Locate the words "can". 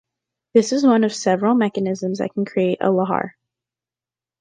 2.33-2.43